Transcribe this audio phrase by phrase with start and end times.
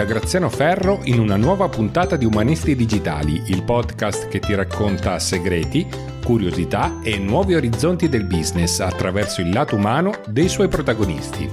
[0.00, 5.18] da Graziano Ferro in una nuova puntata di Umanisti Digitali, il podcast che ti racconta
[5.18, 5.86] segreti,
[6.24, 11.46] curiosità e nuovi orizzonti del business attraverso il lato umano dei suoi protagonisti.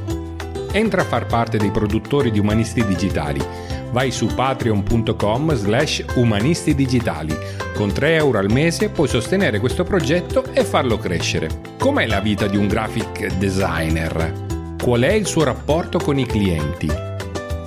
[0.71, 3.45] Entra a far parte dei produttori di Umanisti Digitali.
[3.91, 7.35] Vai su patreon.com slash umanisti digitali.
[7.73, 11.49] Con 3 euro al mese puoi sostenere questo progetto e farlo crescere.
[11.77, 14.75] Com'è la vita di un graphic designer?
[14.81, 17.16] Qual è il suo rapporto con i clienti?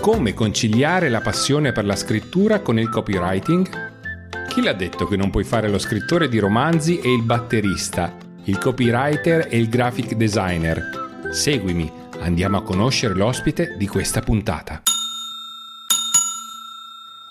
[0.00, 4.48] Come conciliare la passione per la scrittura con il copywriting?
[4.48, 8.56] Chi l'ha detto che non puoi fare lo scrittore di romanzi e il batterista, il
[8.56, 11.28] copywriter e il graphic designer?
[11.30, 14.80] Seguimi, andiamo a conoscere l'ospite di questa puntata.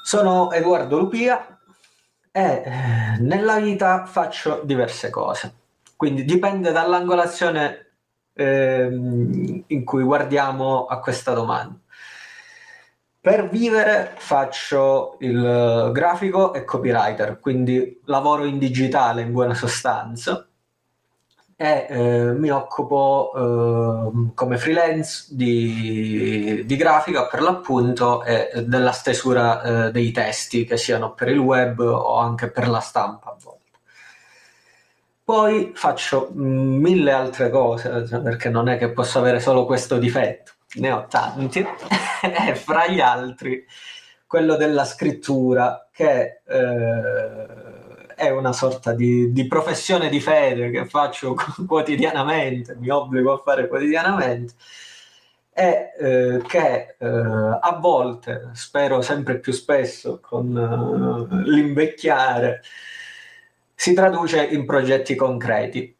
[0.03, 1.59] Sono Edoardo Lupia
[2.31, 5.53] e eh, nella vita faccio diverse cose,
[5.95, 7.93] quindi dipende dall'angolazione
[8.33, 11.75] ehm, in cui guardiamo a questa domanda.
[13.21, 20.49] Per vivere faccio il grafico e copywriter, quindi lavoro in digitale in buona sostanza
[21.61, 29.87] e eh, mi occupo eh, come freelance di, di, grafica per l'appunto e della stesura
[29.87, 33.79] eh, dei testi, che siano per il web o anche per la stampa a volte.
[35.21, 40.53] Poi faccio mm, mille altre cose, perché non è che posso avere solo questo difetto,
[40.75, 41.59] ne ho tanti,
[42.21, 43.65] e fra gli altri
[44.29, 51.35] quello della scrittura, che eh, è una sorta di, di, professione di fede che faccio
[51.65, 54.53] quotidianamente, mi obbligo a fare quotidianamente,
[55.51, 62.61] e eh, che eh, a volte, spero sempre più spesso, con eh, l'invecchiare,
[63.73, 65.95] si traduce in progetti concreti.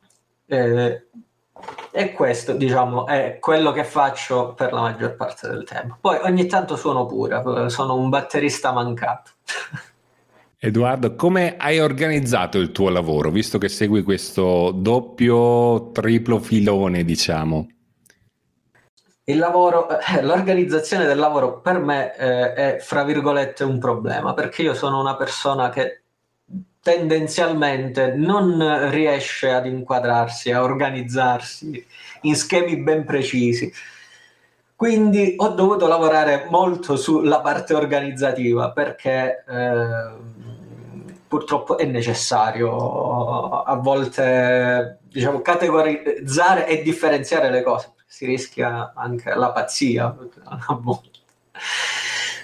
[0.45, 1.07] Eh,
[1.91, 5.97] e questo, diciamo, è quello che faccio per la maggior parte del tempo.
[5.99, 9.31] Poi ogni tanto suono pure, sono un batterista mancato.
[10.61, 17.67] Edoardo, come hai organizzato il tuo lavoro, visto che segui questo doppio, triplo filone, diciamo?
[19.23, 24.63] Il lavoro, eh, l'organizzazione del lavoro per me eh, è, fra virgolette, un problema, perché
[24.63, 25.98] io sono una persona che
[26.81, 31.85] tendenzialmente non riesce ad inquadrarsi, a organizzarsi
[32.21, 33.71] in schemi ben precisi.
[34.75, 40.13] Quindi ho dovuto lavorare molto sulla parte organizzativa perché eh,
[41.27, 49.51] purtroppo è necessario a volte diciamo, categorizzare e differenziare le cose, si rischia anche la
[49.51, 50.15] pazzia
[50.45, 51.19] a volte.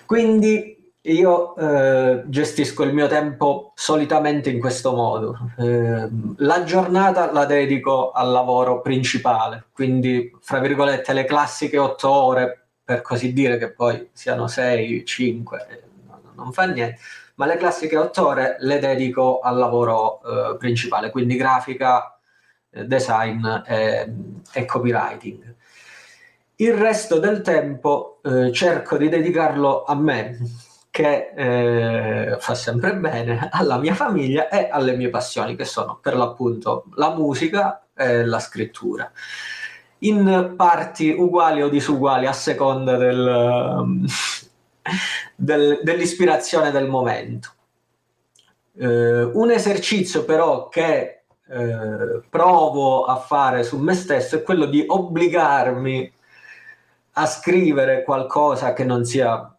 [0.05, 0.74] Quindi
[1.05, 5.37] io eh, gestisco il mio tempo solitamente in questo modo.
[5.57, 6.07] Eh,
[6.37, 13.01] la giornata la dedico al lavoro principale, quindi fra virgolette le classiche otto ore, per
[13.01, 15.83] così dire che poi siano sei, cinque, eh,
[16.35, 16.97] non fa niente,
[17.35, 22.17] ma le classiche otto ore le dedico al lavoro eh, principale, quindi grafica,
[22.71, 24.13] eh, design e,
[24.53, 25.55] e copywriting.
[26.57, 28.21] Il resto del tempo
[28.53, 30.37] cerco di dedicarlo a me,
[30.95, 36.15] che eh, fa sempre bene alla mia famiglia e alle mie passioni, che sono per
[36.15, 39.11] l'appunto la musica e la scrittura.
[39.99, 44.05] In parti uguali o disuguali a seconda del,
[45.35, 47.49] del, dell'ispirazione del momento.
[48.77, 54.81] Eh, un esercizio però che eh, provo a fare su me stesso è quello di
[54.87, 56.13] obbligarmi
[57.17, 59.54] a scrivere qualcosa che non sia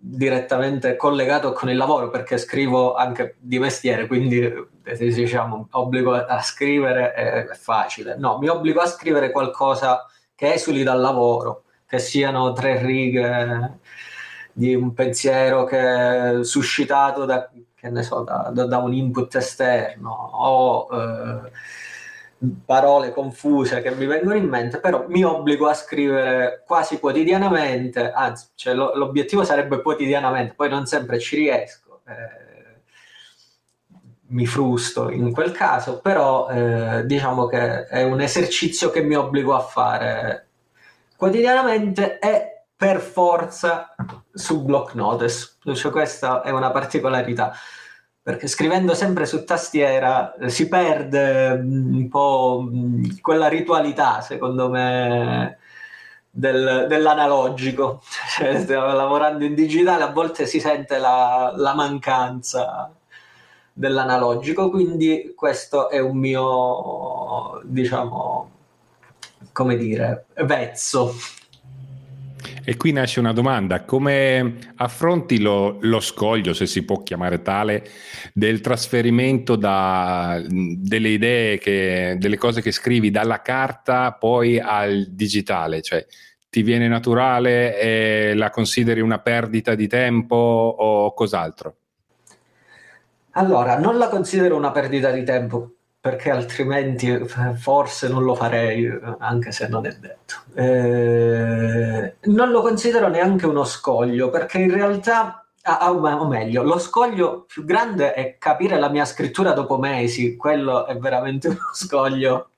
[0.00, 6.40] direttamente collegato con il lavoro perché scrivo anche di mestiere, quindi eh, diciamo obbligo a
[6.40, 8.16] scrivere è facile.
[8.16, 13.78] No, mi obbligo a scrivere qualcosa che esuli dal lavoro, che siano tre righe
[14.52, 17.50] di un pensiero che è suscitato da,
[18.02, 21.50] so, da, da un input esterno o eh,
[22.64, 28.46] parole confuse che mi vengono in mente, però mi obbligo a scrivere quasi quotidianamente, anzi,
[28.54, 32.46] cioè, lo, l'obiettivo sarebbe quotidianamente, poi non sempre ci riesco, eh,
[34.28, 39.54] mi frusto in quel caso, però eh, diciamo che è un esercizio che mi obbligo
[39.54, 40.46] a fare
[41.16, 43.96] quotidianamente e per forza
[44.32, 47.52] su block notice, cioè, questa è una particolarità
[48.28, 55.56] perché scrivendo sempre su tastiera si perde mm, un po' mm, quella ritualità, secondo me,
[56.28, 58.02] del, dell'analogico.
[58.36, 62.92] Cioè, lavorando in digitale a volte si sente la, la mancanza
[63.72, 68.50] dell'analogico, quindi questo è un mio, diciamo,
[69.52, 71.14] come dire, vezzo
[72.64, 77.88] E qui nasce una domanda, come affronti lo, lo, scoglio, se si può chiamare tale,
[78.32, 85.80] del trasferimento da, delle idee, che, delle cose che scrivi dalla carta poi al digitale?
[85.82, 86.06] Cioè,
[86.50, 91.76] ti viene naturale e la consideri una perdita di tempo o cos'altro?
[93.32, 95.77] Allora, non la considero una perdita di tempo
[96.08, 100.36] perché altrimenti eh, forse non lo farei, anche se non è detto.
[100.54, 107.44] Eh, non lo considero neanche uno scoglio, perché in realtà, ah, o meglio, lo scoglio
[107.46, 112.52] più grande è capire la mia scrittura dopo mesi, quello è veramente uno scoglio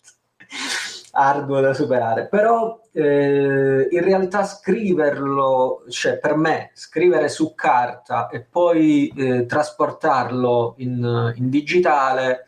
[1.12, 8.42] arduo da superare, però eh, in realtà scriverlo, cioè per me, scrivere su carta e
[8.42, 12.44] poi eh, trasportarlo in, in digitale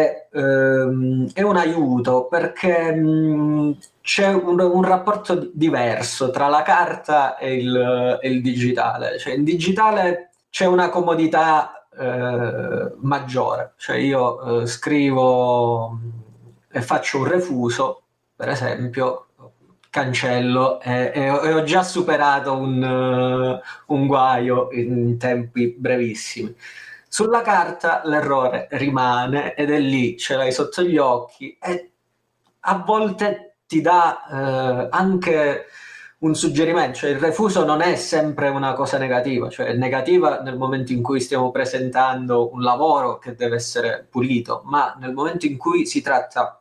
[0.00, 7.36] è, ehm, è un aiuto perché mh, c'è un, un, rapporto diverso tra la carta
[7.36, 9.18] e il, e il digitale.
[9.18, 15.98] Cioè, in digitale c'è una comodità eh, maggiore, cioè io eh, scrivo
[16.70, 18.02] e faccio un refuso,
[18.36, 19.26] per esempio,
[19.94, 26.52] cancello e, e, e ho già superato un, uh, un guaio in tempi brevissimi.
[27.14, 31.92] Sulla carta l'errore rimane ed è lì, ce l'hai sotto gli occhi e
[32.58, 35.66] a volte ti dà eh, anche
[36.18, 40.56] un suggerimento, cioè il refuso non è sempre una cosa negativa, cioè è negativa nel
[40.56, 45.56] momento in cui stiamo presentando un lavoro che deve essere pulito, ma nel momento in
[45.56, 46.60] cui si tratta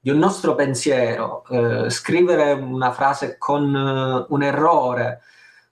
[0.00, 5.20] di un nostro pensiero, eh, scrivere una frase con uh, un errore,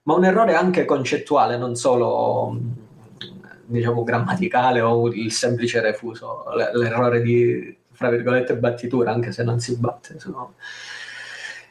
[0.02, 2.56] ma un errore anche concettuale, non solo
[3.72, 9.76] diciamo, grammaticale o il semplice refuso, l'errore di, fra virgolette, battitura, anche se non si
[9.76, 10.18] batte.
[10.20, 10.54] Sono...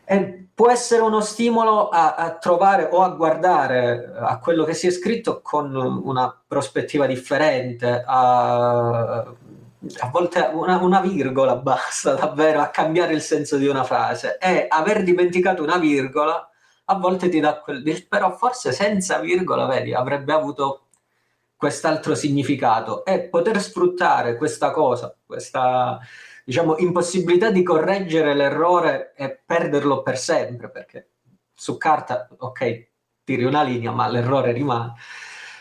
[0.03, 4.87] E può essere uno stimolo a, a, trovare o a guardare a quello che si
[4.87, 12.67] è scritto con una prospettiva differente, a, a volte una, una, virgola basta davvero a
[12.67, 16.47] cambiare il senso di una frase e aver dimenticato una virgola
[16.85, 20.87] a volte ti dà quel però forse senza virgola vedi avrebbe avuto
[21.61, 25.99] quest'altro significato e poter sfruttare questa cosa, questa
[26.43, 31.09] diciamo, impossibilità di correggere l'errore e perderlo per sempre, perché
[31.53, 32.87] su carta, ok,
[33.23, 34.93] tiri una linea, ma l'errore rimane.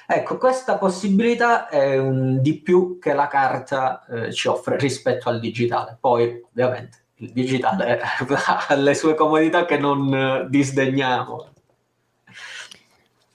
[0.07, 5.39] Ecco, questa possibilità è un di più che la carta eh, ci offre rispetto al
[5.39, 5.99] digitale.
[6.01, 8.01] Poi, ovviamente, il digitale
[8.47, 11.53] ha le sue comodità che non eh, disdegniamo.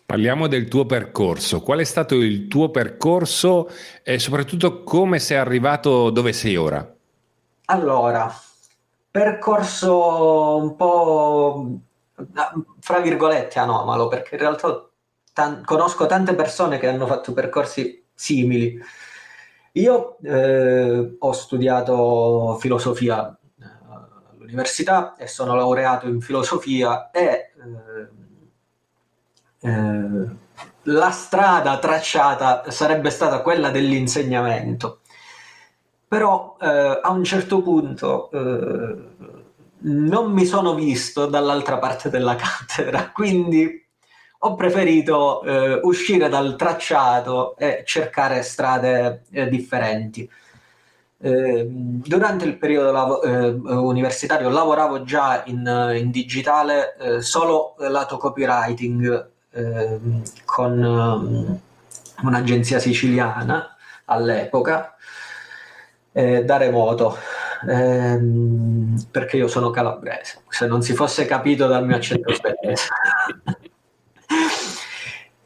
[0.06, 1.62] Parliamo del tuo percorso.
[1.62, 3.70] Qual è stato il tuo percorso
[4.04, 6.96] e soprattutto come sei arrivato dove sei ora?
[7.66, 8.32] Allora,
[9.10, 11.80] percorso un po'
[12.80, 14.88] fra virgolette anomalo, perché in realtà
[15.34, 18.80] tan- conosco tante persone che hanno fatto percorsi simili.
[19.74, 23.66] Io eh, ho studiato filosofia eh,
[24.32, 27.52] all'università e sono laureato in filosofia e eh,
[29.66, 30.36] eh,
[30.84, 35.00] la strada tracciata sarebbe stata quella dell'insegnamento.
[36.08, 38.96] Però eh, a un certo punto eh,
[39.80, 43.84] non mi sono visto dall'altra parte della cattedra, quindi
[44.40, 50.30] ho preferito eh, uscire dal tracciato e cercare strade eh, differenti.
[51.18, 60.22] Eh, durante il periodo lav- universitario lavoravo già in, in digitale solo lato copywriting Ehm,
[60.44, 61.60] con um,
[62.24, 64.96] un'agenzia siciliana all'epoca
[66.12, 67.18] eh, da remoto
[67.66, 72.90] ehm, perché io sono calabrese se non si fosse capito dal mio accento svedese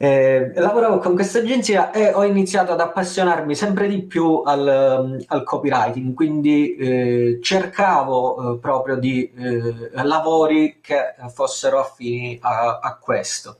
[0.02, 5.44] Eh, lavoravo con questa agenzia e ho iniziato ad appassionarmi sempre di più al, al
[5.44, 13.58] copywriting, quindi eh, cercavo eh, proprio di eh, lavori che fossero affini a, a questo.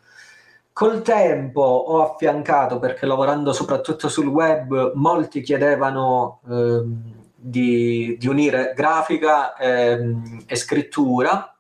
[0.81, 8.73] Col tempo ho affiancato, perché lavorando soprattutto sul web, molti chiedevano ehm, di, di, unire
[8.75, 11.55] grafica ehm, e scrittura.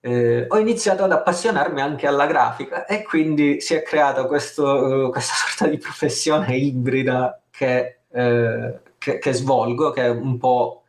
[0.00, 5.32] Eh, ho iniziato ad appassionarmi anche alla grafica e quindi si è creata questo, questa
[5.48, 10.82] sorta di professione ibrida che, eh, che, che svolgo, che è un po'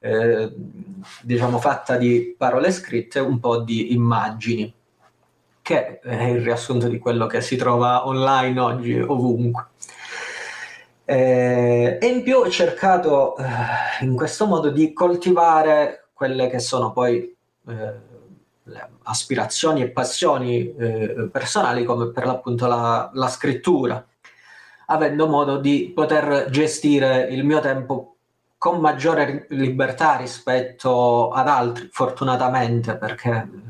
[0.00, 0.52] eh,
[1.22, 4.75] diciamo fatta di parole scritte, un po' di immagini
[5.66, 9.66] che è il riassunto di quello che si trova online oggi ovunque.
[11.04, 13.44] Eh, e in più ho cercato eh,
[14.02, 17.36] in questo modo di coltivare quelle che sono poi
[17.68, 17.94] eh,
[19.02, 24.06] aspirazioni e passioni eh, personali come per l'appunto la, la scrittura,
[24.86, 28.18] avendo modo di poter gestire il mio tempo
[28.56, 33.65] con maggiore libertà rispetto ad altri, fortunatamente, perché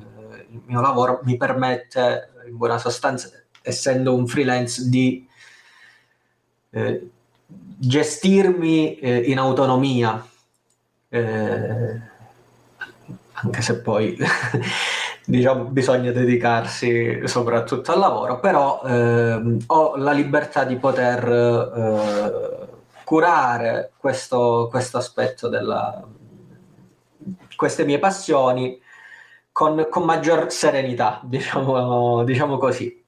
[0.57, 3.31] il mio lavoro mi permette, in buona sostanza,
[3.63, 5.27] essendo un freelance, di
[6.71, 7.11] eh,
[7.79, 10.25] gestirmi eh, in autonomia,
[11.09, 12.01] eh,
[13.33, 14.17] anche se poi
[15.25, 22.69] diciamo, bisogna dedicarsi soprattutto al lavoro, però ehm, ho la libertà di poter eh,
[23.05, 26.05] curare questo, questo aspetto della
[27.57, 28.81] queste mie passioni
[29.57, 33.03] con, con maggior serenità, diciamo, diciamo così.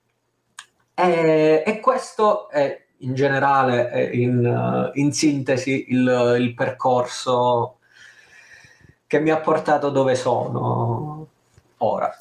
[0.94, 7.76] E, e, questo è in generale, in, in sintesi, il, il, percorso
[9.06, 11.26] che mi ha portato dove sono
[11.76, 12.18] ora.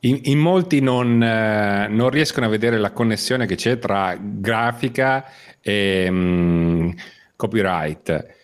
[0.00, 5.26] In, in molti non, eh, non, riescono a vedere la connessione che c'è tra grafica
[5.60, 6.92] e um,
[7.36, 8.42] copyright.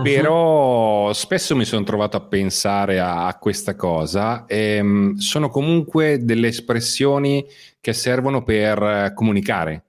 [0.00, 0.02] Uh-huh.
[0.02, 6.24] Però spesso mi sono trovato a pensare a, a questa cosa e um, sono comunque
[6.24, 7.44] delle espressioni
[7.80, 9.84] che servono per uh, comunicare.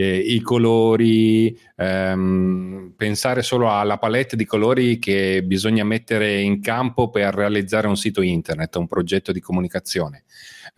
[0.00, 7.10] Eh, I colori, ehm, pensare solo alla palette di colori che bisogna mettere in campo
[7.10, 10.22] per realizzare un sito internet, un progetto di comunicazione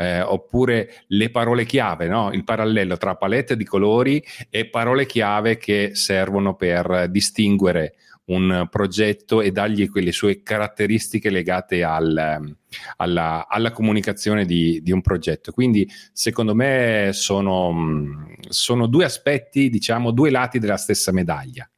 [0.01, 2.33] eh, oppure le parole chiave, no?
[2.33, 7.95] il parallelo tra palette di colori e parole chiave che servono per distinguere
[8.31, 12.57] un progetto e dargli quelle sue caratteristiche legate al,
[12.97, 15.53] alla, alla, comunicazizione di, di, un progetto.
[15.53, 21.69] Quindi, secondo me, sono, sono due aspetti, diciamo, due lati della stessa medaglia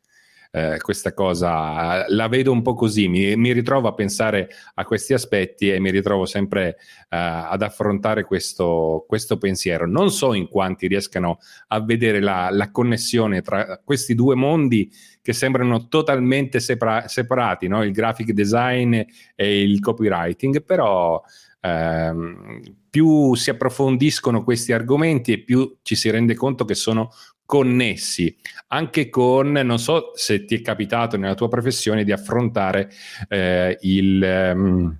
[0.55, 5.15] eh, questa cosa la vedo un po' così, mi, mi, ritrovo a pensare a questi
[5.15, 6.77] aspetti e mi ritrovo sempre
[7.09, 9.87] eh, ad affrontare questo, questo, pensiero.
[9.89, 14.93] Non so in quanti riescano a vedere la, la connessione tra questi due mondi
[15.23, 17.83] che sembrano totalmente separa- separati, no?
[17.83, 19.01] il graphic design
[19.35, 21.23] e il copywriting, però
[21.61, 27.11] ehm, più si approfondiscono questi argomenti e più ci si rende conto che sono
[27.53, 28.35] connessi
[28.69, 32.91] anche con, non so se ti è capitato nella tua professione di affrontare
[33.29, 34.97] eh, il um,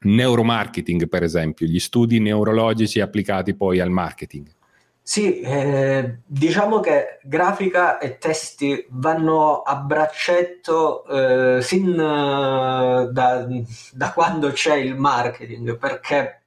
[0.00, 4.48] neuromarketing, per esempio, gli studi neurologici applicati poi al marketing.
[5.00, 13.46] Sì, eh, diciamo che grafica e testi vanno a braccetto eh, sin uh, da,
[13.92, 16.40] da, quando c'è il marketing, perché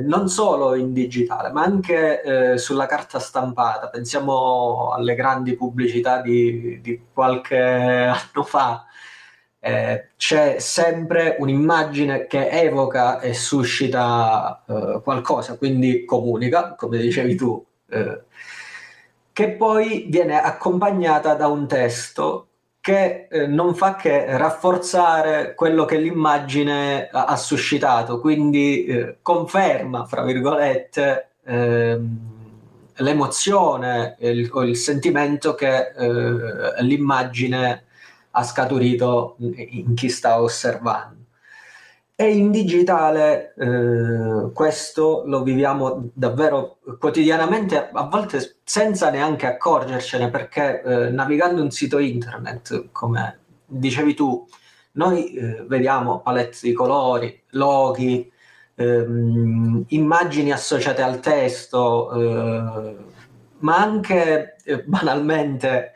[0.00, 3.88] non solo in digitale, ma anche eh, sulla carta stampata.
[3.88, 8.84] Pensiamo alle grandi pubblicità di, di qualche anno fa.
[9.58, 17.64] Eh, c'è sempre un'immagine che evoca e suscita eh, qualcosa, quindi comunica, come dicevi tu,
[17.88, 18.22] eh,
[19.32, 22.48] che poi viene accompagnata da un testo
[22.86, 30.22] che eh, non fa che rafforzare quello che l'immagine ha, suscitato, quindi eh, conferma, fra
[30.22, 32.18] virgolette, ehm,
[32.98, 37.86] l'emozione il, o il sentimento che eh, l'immagine
[38.30, 41.15] ha scaturito in chi sta osservando.
[42.18, 50.80] E in digitale eh, questo lo viviamo davvero quotidianamente, a volte senza neanche accorgercene, perché
[50.80, 54.46] eh, navigando un sito internet, come dicevi tu,
[54.92, 58.32] noi eh, vediamo palette di colori, loghi,
[58.76, 62.96] ehm, immagini associate al testo, eh,
[63.58, 65.92] ma anche eh, banalmente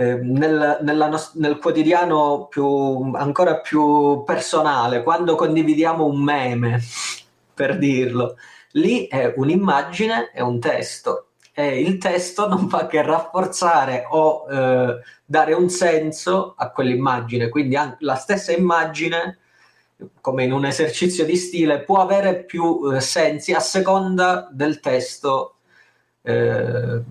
[0.00, 6.80] Ehm, nel, nos- nel, quotidiano più, ancora più personale, quando condividiamo un meme,
[7.52, 8.36] per dirlo,
[8.72, 15.00] lì è un'immagine e un testo e il testo non fa che rafforzare o eh,
[15.24, 19.38] dare un senso a quell'immagine, quindi la stessa immagine
[20.20, 25.56] come in un esercizio di stile può avere più eh, sensi a seconda del testo
[26.22, 27.02] eh,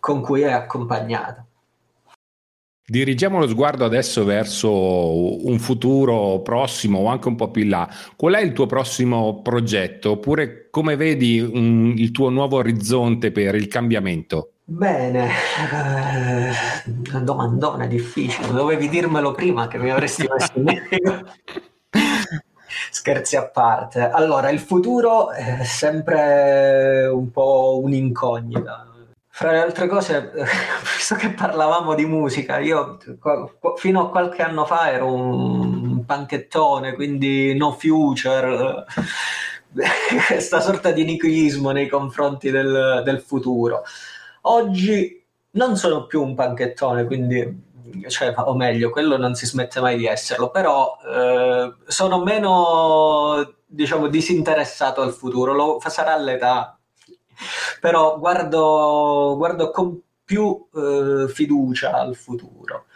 [0.00, 1.46] con cui è accompagnata.
[2.90, 7.86] Dirigiamo lo sguardo adesso verso un futuro prossimo o anche un po' più in là.
[8.16, 10.12] Qual è il tuo prossimo progetto?
[10.12, 14.52] Oppure come vedi un, il tuo nuovo orizzonte per il cambiamento?
[14.64, 18.52] Bene, eh, domandone difficile.
[18.52, 21.26] Dovevi dirmelo prima che mi avresti messo in nero.
[22.90, 24.08] Scherzi a parte.
[24.08, 28.87] Allora, il futuro è sempre un po' un'incognita
[29.38, 30.32] fra le altre cose,
[30.96, 32.98] visto che parlavamo di musica, io
[33.76, 38.84] fino a qualche anno fa ero un panchettone, quindi no future.
[40.26, 43.84] questa sorta di nichilismo nei confronti del, del futuro.
[44.42, 47.66] Oggi non sono più un panchettone, quindi
[48.08, 54.08] cioè, o meglio, quello non si smette mai di esserlo, però eh, sono meno, diciamo,
[54.08, 56.77] disinteressato al futuro, lo, sarà l'età,
[57.80, 62.86] però guardo, guardo con più eh, fiducia al futuro.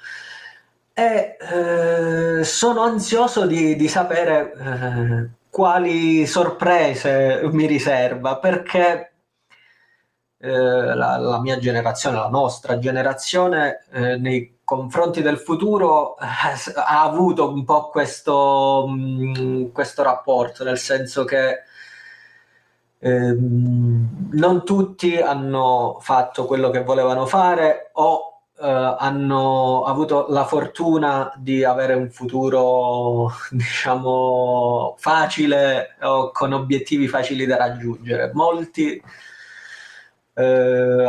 [0.95, 9.13] E eh, sono ansioso di, di sapere eh, quali sorprese mi riserva, perché
[10.39, 16.27] eh, la, la, mia generazione, la nostra generazione, eh, nei confronti del futuro eh,
[16.75, 21.63] ha avuto un po' questo, mh, mm, questo rapporto, nel senso che
[23.03, 31.33] ehm, non tutti hanno fatto quello che volevano fare o eh, hanno avuto la fortuna
[31.37, 38.31] di avere un futuro, diciamo, facile o con obiettivi facili da raggiungere.
[38.35, 39.03] Molti
[40.35, 40.43] eh,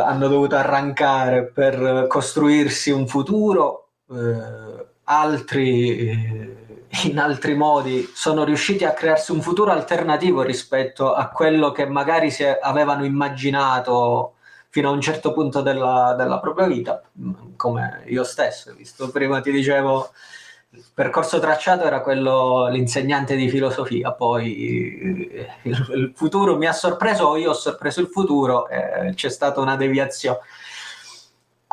[0.04, 6.63] hanno dovuto arrancare per costruirsi un futuro, eh, altri eh,
[7.04, 12.30] in altri modi sono riusciti a crearsi un futuro alternativo rispetto a quello che magari
[12.30, 14.34] si avevano immaginato
[14.68, 17.00] fino a un certo punto della, della propria vita,
[17.56, 20.10] come io stesso, visto prima ti dicevo
[20.70, 27.36] il percorso tracciato era quello l'insegnante di filosofia, poi eh, il, futuro mi ha sorpreso
[27.36, 30.38] io ho sorpreso il futuro e c'è stata una deviazione.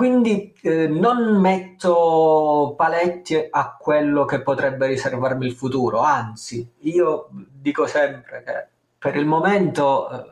[0.01, 7.85] Quindi eh, non metto paletti a quello che potrebbe riservarmi il futuro, anzi, io dico
[7.85, 8.65] sempre che
[8.97, 10.23] per il momento eh,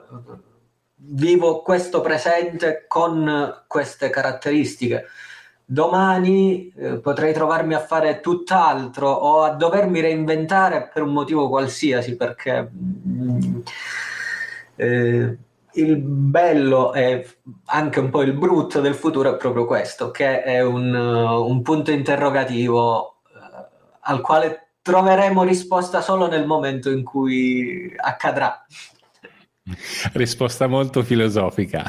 [0.96, 5.06] vivo questo presente con queste caratteristiche.
[5.64, 12.16] Domani eh, potrei trovarmi a fare tutt'altro o a dovermi reinventare per un motivo qualsiasi,
[12.16, 13.60] perché mm,
[14.78, 15.38] eh,
[15.74, 17.28] il bello e
[17.66, 21.92] anche un po' il brutto del futuro è proprio questo, che è un, un punto
[21.92, 23.68] interrogativo eh,
[24.02, 28.66] al quale troveremo risposta solo nel momento in cui accadrà.
[30.14, 31.86] Risposta molto filosofica.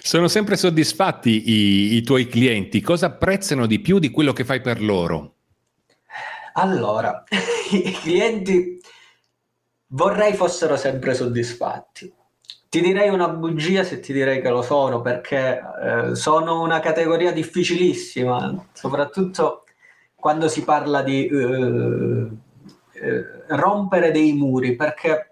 [0.00, 2.80] Sono sempre soddisfatti i, i, tuoi clienti?
[2.80, 5.34] Cosa apprezzano di più di quello che fai per loro?
[6.52, 7.24] Allora,
[7.72, 8.80] i clienti
[9.94, 12.12] vorrei fossero sempre soddisfatti.
[12.68, 17.32] Ti direi una bugia se ti direi che lo sono, perché eh, sono una categoria
[17.32, 19.64] difficilissima, soprattutto
[20.14, 22.28] quando si parla di eh,
[22.92, 25.30] eh, rompere dei muri, perché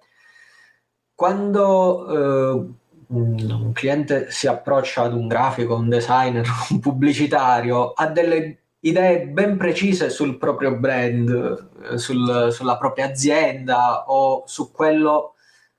[1.14, 2.66] quando eh,
[3.08, 9.56] un cliente si approccia ad un grafico, un designer, un pubblicitario, ha delle idee ben
[9.56, 15.34] precise sul proprio brand, sul, sulla propria azienda o su quello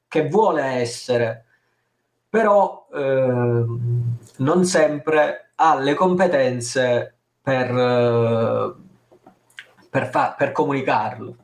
[0.08, 1.46] che vuole essere,
[2.30, 3.66] però eh,
[4.38, 8.74] non sempre ha le competenze per, eh,
[9.90, 11.36] per, fa- per comunicarlo.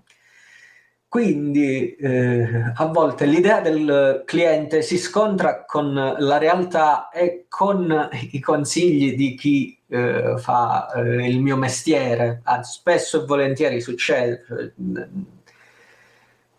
[1.10, 8.40] Quindi eh, a volte l'idea del cliente si scontra con la realtà e con i
[8.40, 12.42] consigli di chi eh, fa eh, il mio mestiere.
[12.44, 14.76] Ah, spesso e volentieri succede.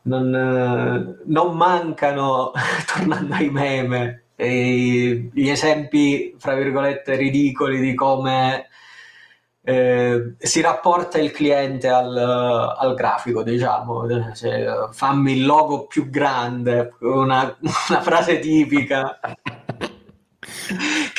[0.03, 2.51] Non, non mancano,
[2.93, 8.67] tornando ai meme, gli esempi, fra virgolette, ridicoli di come
[9.63, 16.95] eh, si rapporta il cliente al, al grafico, diciamo, cioè, fammi il logo più grande,
[17.01, 19.19] una, una frase tipica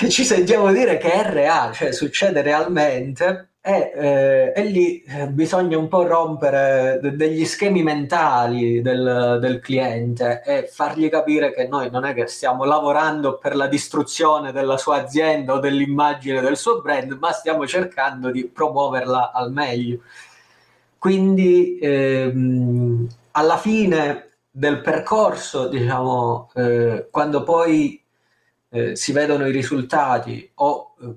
[0.01, 5.27] che ci sentiamo dire che è reale, cioè succede realmente e, eh, e lì eh,
[5.27, 11.91] bisogna un po' rompere degli schemi mentali del, del, cliente e fargli capire che noi
[11.91, 16.81] non è che stiamo lavorando per la distruzione della sua azienda o dell'immagine del suo
[16.81, 19.99] brand, ma stiamo cercando di promuoverla al meglio.
[20.97, 28.00] Quindi ehm, alla fine del percorso, diciamo, eh, quando poi
[28.71, 31.15] eh, si vedono i risultati o eh,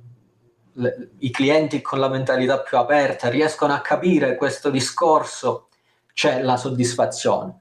[0.73, 5.69] le, i clienti con la mentalità più aperta riescono a capire questo discorso,
[6.13, 7.61] c'è la soddisfazione.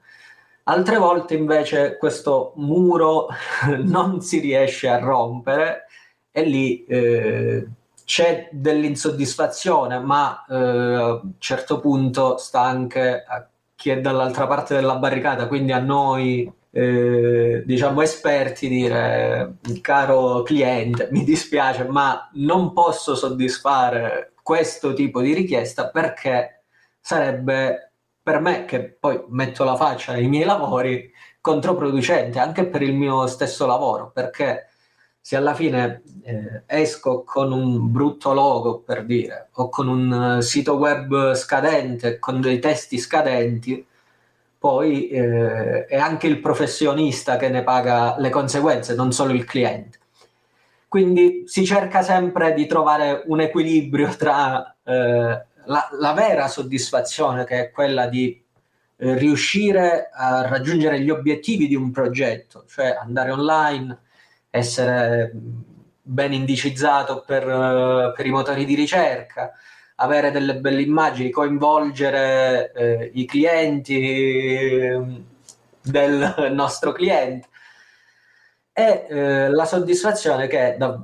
[0.64, 3.28] Altre volte invece questo muro
[3.82, 5.86] non si riesce a rompere
[6.32, 7.66] e lì eh,
[8.04, 14.74] c'è dell'insoddisfazione, ma eh, a un certo punto sta anche a chi è dall'altra parte
[14.74, 22.72] della barricata, quindi a noi eh, diciamo esperti dire caro cliente mi dispiace ma non
[22.72, 26.64] posso soddisfare questo tipo di richiesta perché
[27.00, 27.92] sarebbe
[28.24, 33.26] per me, che poi metto la faccia ai miei lavori, controproducente anche per il mio
[33.26, 34.68] stesso lavoro, perché
[35.20, 40.76] se alla fine eh, esco con un brutto logo, per dire, o con un sito
[40.76, 43.86] web scadente, con dei testi scadenti,
[44.64, 49.98] poi eh, è anche il professionista che ne paga le conseguenze, non solo il cliente.
[50.88, 54.92] Quindi si cerca sempre di trovare un equilibrio tra eh,
[55.66, 58.42] la, la, vera soddisfazione, che è quella di
[58.96, 63.98] eh, riuscire a raggiungere gli obiettivi di un progetto, cioè andare online,
[64.48, 65.30] essere
[66.00, 69.52] ben indicizzato per, uh, per i motori di ricerca,
[69.96, 75.24] avere delle belle immagini, coinvolgere eh, i clienti ehm,
[75.82, 77.48] del nostro cliente.
[78.72, 80.98] E eh, la soddisfazione che da,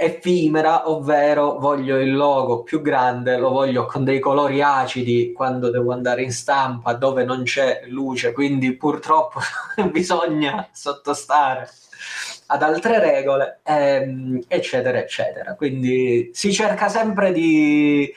[0.00, 5.92] effimera, ovvero voglio il logo più grande, lo voglio con dei colori acidi quando devo
[5.92, 9.40] andare in stampa dove non c'è luce, quindi purtroppo
[9.92, 11.68] bisogna sottostare
[12.52, 15.54] ad altre regole, ehm, eccetera, eccetera.
[15.54, 18.12] Quindi si cerca sempre di,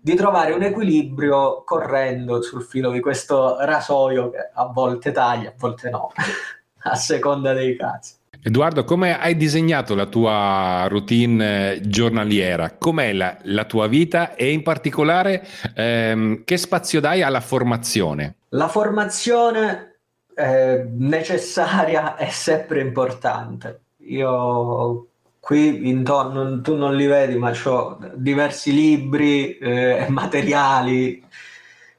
[0.00, 5.54] di trovare un equilibrio correndo sul filo di questo rasoio che a volte taglia, a
[5.56, 6.10] volte no,
[6.82, 8.18] a seconda dei casi.
[8.42, 12.74] Edoardo, come hai disegnato la tua routine giornaliera?
[12.78, 18.36] Com'è la, la tua vita e in particolare ehm, che spazio dai alla formazione?
[18.48, 19.89] La formazione
[20.34, 23.82] eh, necessaria è sempre importante.
[23.98, 25.06] Io
[25.40, 31.24] qui intorno, tu non li vedi, ma ho diversi libri e eh, materiali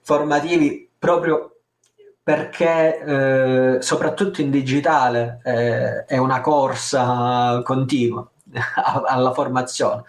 [0.02, 1.56] formativi proprio
[2.24, 3.00] perché
[3.78, 8.30] eh, soprattutto in digitale eh, è una corsa continua
[9.08, 10.04] alla formazione.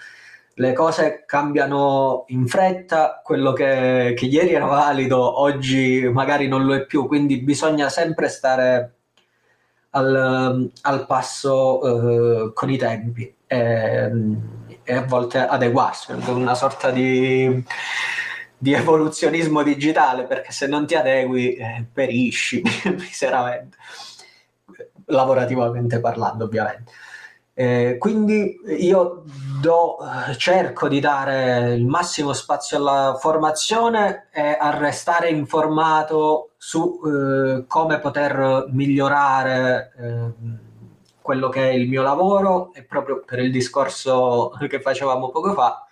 [0.63, 6.75] Le cose cambiano in fretta, quello che, che, ieri era valido oggi magari non lo
[6.75, 8.95] è più, quindi bisogna sempre stare
[9.91, 14.11] al, al passo eh, con i tempi e,
[14.85, 17.65] e, a volte adeguarsi, una sorta di
[18.63, 22.63] di evoluzionismo digitale perché se non ti adegui eh, perisci
[22.97, 23.77] miseramente,
[25.07, 26.93] lavorativamente parlando ovviamente.
[27.55, 29.25] Eh, quindi io
[29.61, 29.99] do,
[30.39, 37.99] cerco di dare il massimo spazio alla formazione e a restare informato su eh, come
[37.99, 40.33] poter migliorare eh,
[41.21, 45.87] quello che è il mio lavoro e proprio per il discorso che facevamo poco fa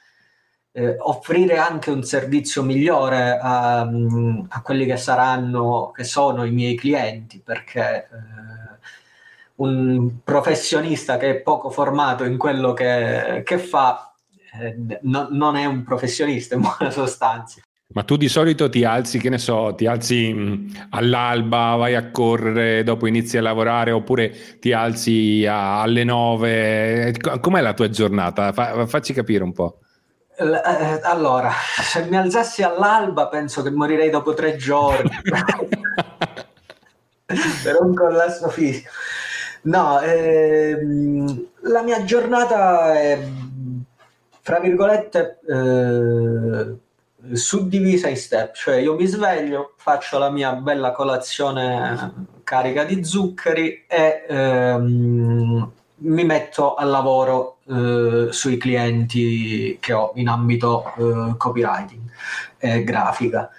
[0.73, 6.77] eh, offrire anche un servizio migliore a, a, quelli che saranno, che sono i miei
[6.77, 8.50] clienti, perché eh,
[9.61, 14.13] un professionista che è poco formato in quello che, che fa
[14.61, 17.61] eh, no, non è un professionista in buona sostanza.
[17.93, 22.11] Ma tu di solito ti alzi, che ne so, ti alzi mh, all'alba, vai a
[22.13, 27.13] correre, dopo inizi a lavorare oppure ti alzi a, alle nove.
[27.41, 28.53] Com'è la tua giornata?
[28.53, 29.81] Fa, facci capire un po'.
[30.39, 31.51] Eh, allora,
[31.83, 35.11] se mi alzassi all'alba penso che morirei dopo tre giorni
[37.27, 38.91] per un collasso fisico.
[39.63, 43.21] No, ehm, la mia giornata è,
[44.41, 52.29] fra virgolette, eh, suddivisa in step, cioè io mi sveglio, faccio la mia bella colazione
[52.45, 60.29] carica di zuccheri e ehm, mi metto al lavoro eh, sui clienti che ho in
[60.29, 62.01] ambito eh, copywriting
[62.59, 63.51] e grafica.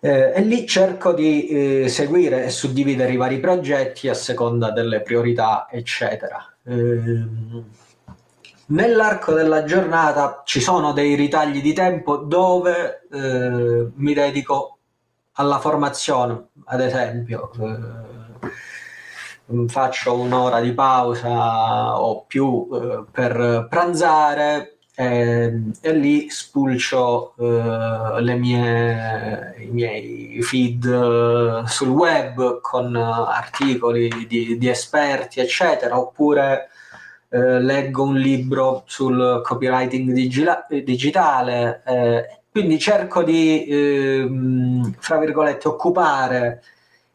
[0.00, 5.02] Eh, e lì cerco di eh, seguire e suddividere i vari progetti a seconda delle
[5.02, 6.54] priorità, eccetera.
[6.64, 7.64] Ehm,
[8.66, 14.78] nell'arco della giornata ci sono dei ritagli di tempo dove eh, mi dedico
[15.32, 18.08] alla formazione, ad esempio eh,
[19.68, 29.54] faccio un'ora di pausa o più eh, per pranzare e, e lì spulcio eh, mie,
[29.60, 36.70] i miei feed eh, sul web con articoli di, di esperti, eccetera, oppure
[37.28, 41.82] eh, leggo un libro sul copywriting digila- digitale.
[41.86, 46.62] Eh, quindi cerco di, ehm, fra virgolette, occupare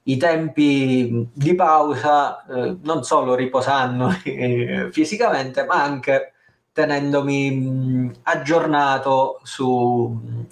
[0.04, 6.33] i tempi di pausa eh, non solo riposando eh, fisicamente, ma anche
[6.74, 10.46] tenendomi aggiornato su,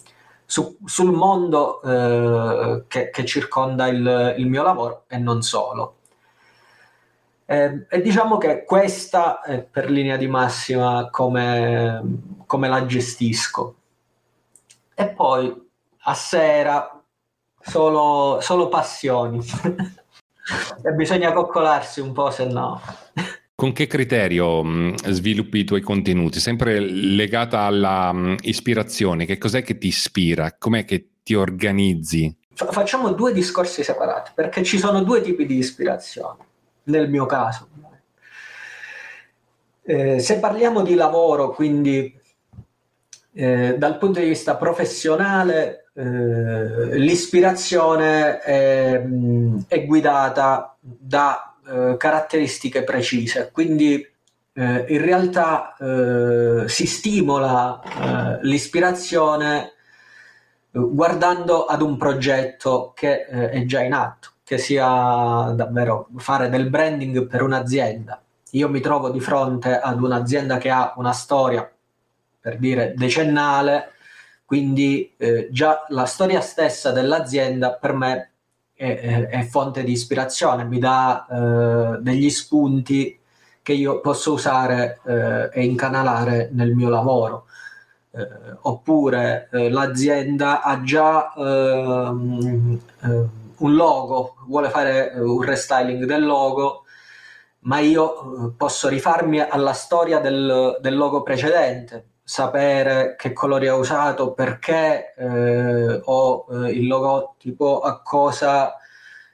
[0.46, 5.96] su, sul mondo eh, che, che, circonda il, il, mio lavoro e non solo.
[7.46, 12.02] Eh, e diciamo che questa è per linea di massima come,
[12.46, 13.76] come la gestisco.
[14.94, 15.70] E poi
[16.04, 17.02] a sera,
[17.60, 19.40] solo, solo passioni.
[20.84, 22.80] e bisogna coccolarsi un po', se no.
[23.62, 26.40] Con che criterio mh, sviluppi i tuoi contenuti?
[26.40, 30.56] Sempre legata alla mh, ispirazione, che cos'è che ti ispira?
[30.58, 32.36] Com'è che ti organizzi?
[32.56, 36.40] Facciamo due discorsi separati, perché ci sono due tipi di ispirazione,
[36.86, 37.68] nel mio caso.
[39.84, 42.20] Eh, se parliamo di lavoro, quindi
[43.34, 49.04] eh, dal punto di vista professionale, eh, l'ispirazione è,
[49.68, 54.06] è, guidata da eh, caratteristiche precise, quindi
[54.54, 59.74] eh, in realtà eh, si stimola l'ispirazione
[60.72, 67.28] guardando ad un progetto che è già in atto, che sia davvero fare del branding
[67.28, 68.22] per un'azienda.
[68.52, 71.70] Io mi trovo di fronte ad un'azienda che ha una storia
[72.40, 73.92] per dire decennale,
[74.46, 78.32] quindi eh, già la storia stessa dell'azienda per me
[78.82, 83.20] è, è, fonte di ispirazione, mi dà eh, degli spunti
[83.62, 87.46] che io posso usare eh, e incanalare nel mio lavoro.
[88.14, 88.28] Eh,
[88.62, 93.26] oppure eh, l'azienda ha già ehm, eh,
[93.58, 96.84] un logo, vuole fare un restyling del logo,
[97.60, 104.32] ma io posso rifarmi alla storia del, del logo precedente, sapere che colori ha usato,
[104.32, 108.78] perché eh, o eh, il logotipo a cosa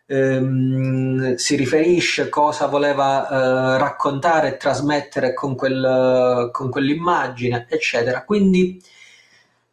[0.07, 8.23] ehm, si riferisce, cosa voleva eh, raccontare e trasmettere con, quel, con quell'immagine, eccetera.
[8.23, 8.81] Quindi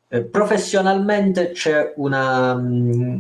[0.09, 3.19] eh, professionalmente c'è una mm,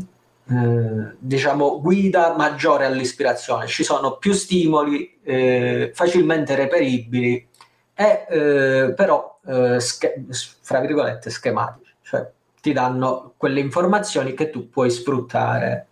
[0.50, 7.48] eh, diciamo guida maggiore all'ispirazione, ci sono più stimoli eh, facilmente reperibili
[7.94, 10.20] e eh, però eh, sch-
[10.60, 12.28] fra virgolette schematici, cioè
[12.60, 15.88] ti danno quelle informazioni che tu puoi sfruttare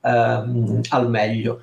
[0.00, 1.60] ehm, al meglio.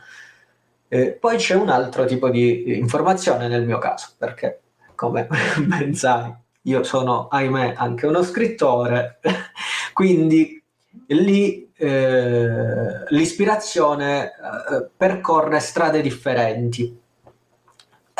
[0.87, 4.61] Eh, poi c'è un altro tipo di informazione nel mio caso, perché
[4.95, 5.27] come
[5.65, 6.33] ben sai,
[6.63, 9.19] io sono, ahimè, anche uno scrittore,
[9.93, 10.61] quindi
[11.07, 17.00] lì eh, l'ispirazione eh, percorre strade differenti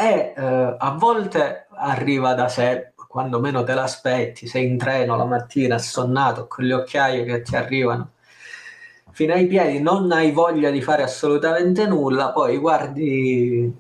[0.01, 5.25] e eh, a volte arriva da sé quando meno te l'aspetti, sei in treno la
[5.25, 8.11] mattina assonnato con le occhiaie che ti arrivano
[9.11, 13.71] fino ai piedi, non hai voglia di fare assolutamente nulla, poi guardi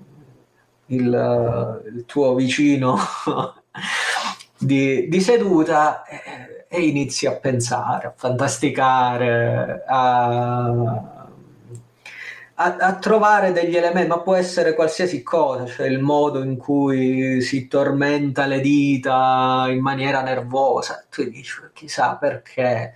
[0.87, 2.97] il, il tuo vicino
[4.59, 11.20] di, di seduta e, e, inizi a pensare, a fantasticare, a
[12.61, 17.41] a, a, trovare degli elementi, ma può essere qualsiasi cosa, cioè il modo in cui
[17.41, 22.93] si tormenta le dita in maniera nervosa, tu dici chissà perché.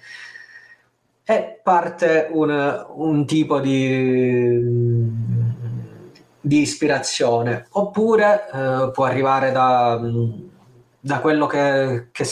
[1.27, 4.59] E parte un, un tipo di,
[6.39, 9.99] di, ispirazione, oppure eh, può arrivare da,
[10.99, 12.25] da quello che, che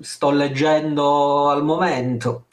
[0.00, 2.45] sto leggendo al momento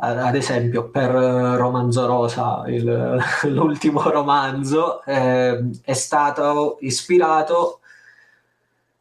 [0.00, 3.18] ad esempio per eh, Romanzo Rosa, il,
[3.50, 7.80] l'ultimo romanzo, eh, è stato ispirato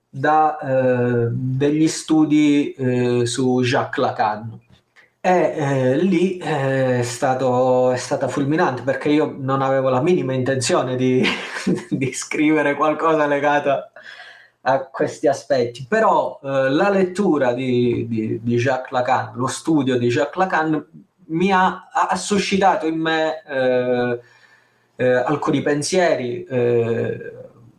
[0.10, 4.60] da eh, degli studi eh, su Jacques Lacan.
[5.20, 10.34] E eh, lì eh, è, stato, è stata fulminante perché io non avevo la minima
[10.34, 11.22] intenzione di,
[11.90, 13.92] di scrivere qualcosa legato
[14.68, 20.10] a questi aspetti, però eh, la lettura di, di, di, Jacques Lacan, lo studio di
[20.10, 20.86] Jacques Lacan
[21.28, 24.20] mi ha, ha suscitato in me eh,
[24.98, 27.34] eh, alcuni pensieri, eh,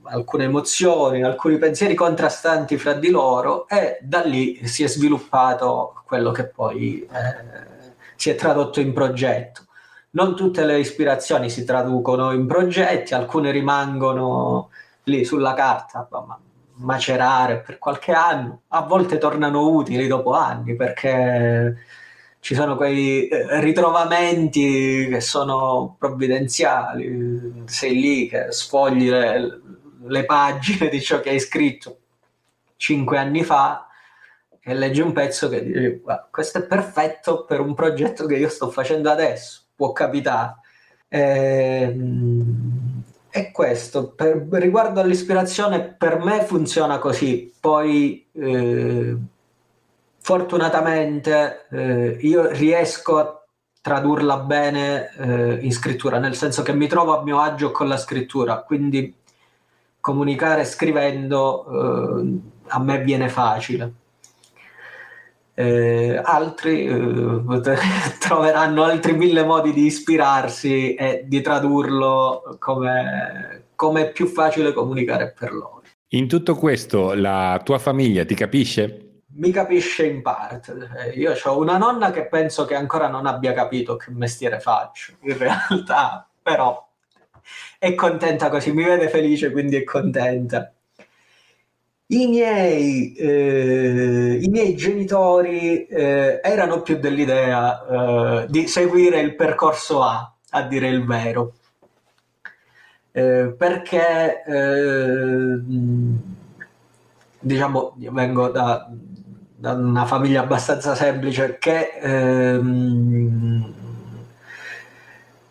[0.05, 6.31] alcune emozioni, alcuni pensieri contrastanti fra di loro e da lì si è sviluppato quello
[6.31, 9.67] che poi eh, si è tradotto in progetto.
[10.13, 14.71] Non tutte le ispirazioni si traducono in progetti, alcune rimangono
[15.03, 16.39] lì sulla carta, ma
[16.79, 21.77] macerare per qualche anno, a volte tornano utili dopo anni perché
[22.41, 29.61] ci sono quei eh, ritrovamenti che sono provvidenziali, sei lì che sfogli le,
[30.07, 31.99] le pagine di ciò che hai scritto
[32.77, 33.89] cinque anni fa
[34.61, 38.71] e leggi un pezzo che dici questo è perfetto per un progetto che io sto
[38.71, 40.57] facendo adesso, può capitare.
[41.09, 42.98] Ehm,
[43.39, 47.53] è questo, per, riguardo all'ispirazione, per me funziona così.
[47.61, 49.17] Poi, eh,
[50.19, 53.43] fortunatamente, eh, io riesco a
[53.81, 57.97] tradurla bene eh, in scrittura, nel senso che mi trovo a mio agio con la
[57.97, 59.15] scrittura, quindi
[60.01, 63.93] comunicare scrivendo eh, a me viene facile.
[65.59, 67.43] Eh, altri eh,
[68.21, 75.35] troveranno altri mille modi di ispirarsi e di tradurlo come, come è più facile comunicare
[75.37, 75.83] per loro.
[76.13, 79.03] In tutto questo la tua famiglia ti capisce?
[79.31, 80.75] mi capisce in parte.
[80.97, 85.13] Eh, io ho una nonna che penso che ancora non abbia capito che mestiere faccio,
[85.21, 86.89] in realtà, però
[87.79, 90.73] è contenta così, mi vede felice, quindi è contenta.
[92.11, 100.03] I miei, eh, i miei genitori eh, erano più dell'idea eh, di seguire il percorso
[100.03, 101.53] A, a dire il vero,
[103.13, 105.61] eh, perché eh,
[107.41, 108.89] diciamo, io vengo da,
[109.55, 113.75] da, una famiglia abbastanza semplice che ehm,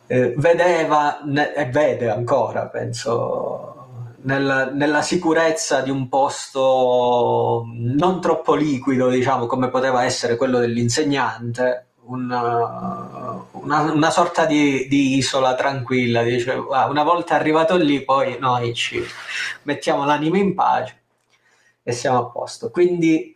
[0.08, 3.77] eh, vedeva ne, e vede ancora, penso,
[4.22, 11.88] nel, nella sicurezza di un posto non troppo liquido, diciamo, come poteva essere quello dell'insegnante,
[12.08, 16.24] una, una, una sorta di, di, isola tranquilla.
[16.24, 19.04] Dice, una volta arrivato lì, poi noi ci
[19.64, 21.02] mettiamo l'anima in pace
[21.84, 22.70] e siamo a posto.
[22.70, 23.36] Quindi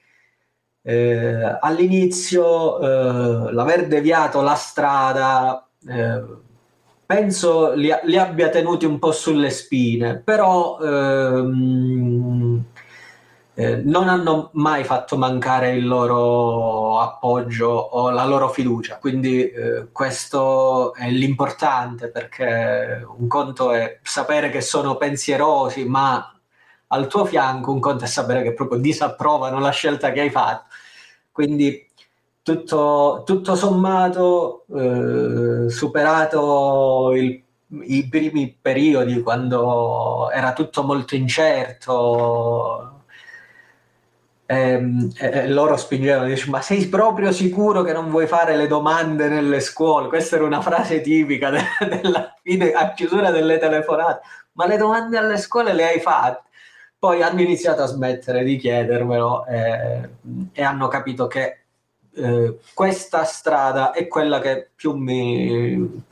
[0.83, 6.49] eh, all'inizio eh, l'aver deviato la strada eh,
[7.12, 12.63] penso li, li, abbia tenuti un po' sulle spine, però ehm,
[13.54, 18.97] eh, non hanno mai fatto mancare il loro appoggio o la loro fiducia.
[18.97, 26.34] Quindi eh, questo è l'importante perché un conto è sapere che sono pensierosi, ma
[26.88, 30.67] al tuo fianco un conto è sapere che proprio disapprovano la scelta che hai fatto.
[31.30, 31.90] Quindi
[32.43, 37.43] tutto, tutto sommato, eh, superato il,
[37.84, 43.04] i primi periodi quando era tutto molto incerto,
[44.45, 48.67] ehm, e, e loro spingevano, dice, ma sei proprio sicuro che non vuoi fare le
[48.67, 50.08] domande nelle scuole?
[50.08, 51.62] Questa era una frase tipica de-
[52.01, 54.21] della fine, a chiusura delle telefonate,
[54.54, 56.49] ma le domande alle scuole le hai fatte?
[56.99, 60.10] Poi hanno iniziato a smettere di chiedermelo e,
[60.51, 61.61] e hanno capito che
[62.13, 66.04] eh, questa strada è quella che più mi,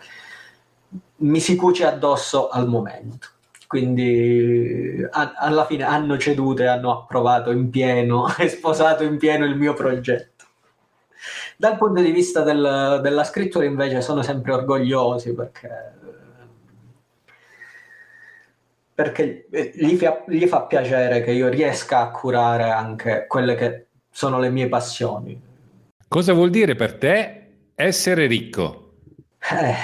[1.17, 3.27] mi si cuce addosso al momento.
[3.67, 9.45] Quindi a, alla fine hanno ceduto e hanno approvato in pieno e sposato in pieno
[9.45, 10.45] il mio progetto.
[11.57, 15.97] Dal punto di vista del, della scrittura invece sono sempre orgogliosi perché
[18.99, 24.39] perché gli fa, gli fa, piacere che io riesca a curare anche quelle che sono
[24.39, 25.48] le mie passioni.
[26.09, 28.93] Cosa vuol dire per te essere ricco?
[29.37, 29.75] Eh,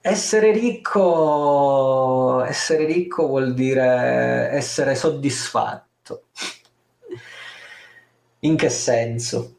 [0.00, 6.28] essere ricco, essere ricco vuol dire essere soddisfatto.
[8.40, 9.58] In che senso?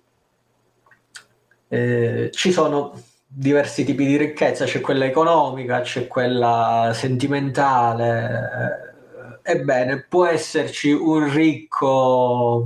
[1.67, 8.95] Eh, ci sono diversi tipi di ricchezza, c'è quella economica, c'è quella sentimentale.
[9.43, 12.65] Ebbene, può esserci un ricco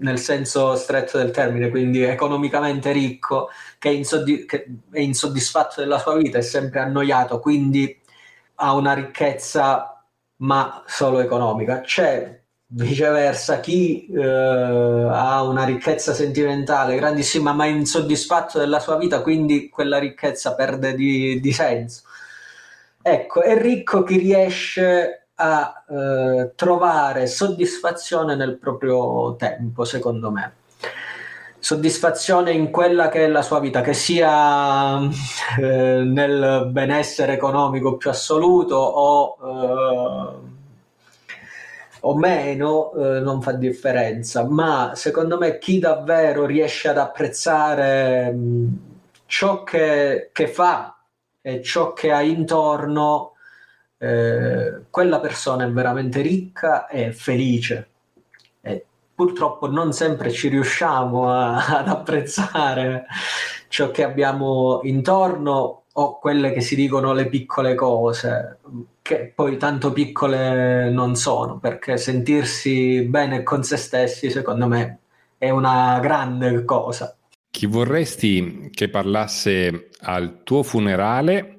[0.00, 5.98] nel senso stretto del termine, quindi economicamente ricco, che è, insoddisf- che è insoddisfatto della
[5.98, 7.98] sua vita, è sempre annoiato, quindi
[8.56, 10.02] ha una ricchezza
[10.38, 11.80] ma solo economica.
[11.80, 19.22] C'è viceversa chi eh, ha una ricchezza sentimentale grandissima ma è insoddisfatto della sua vita,
[19.22, 22.02] quindi quella ricchezza perde di, di senso.
[23.02, 30.54] Ecco, è ricco chi riesce a eh, trovare soddisfazione nel proprio tempo, secondo me.
[31.58, 34.98] Soddisfazione in quella che è la sua vita, che sia
[35.60, 40.54] eh, nel benessere economico più assoluto o, eh,
[42.00, 48.78] o meno, eh, non fa differenza, ma secondo me chi davvero riesce ad apprezzare mh,
[49.26, 50.96] ciò che, che fa
[51.42, 53.35] e ciò che ha intorno
[53.98, 57.88] eh, quella persona è veramente ricca e felice.
[58.60, 58.84] E
[59.14, 63.06] purtroppo non sempre ci riusciamo a, ad apprezzare
[63.68, 68.58] ciò che abbiamo intorno o quelle che si dicono le piccole cose,
[69.00, 74.98] che poi tanto piccole non sono, perché sentirsi bene con se stessi, secondo me,
[75.38, 77.16] è una grande cosa.
[77.50, 81.56] Chi vorresti che parlasse al tuo funerale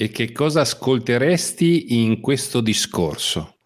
[0.00, 3.56] e che cosa ascolteresti in questo discorso?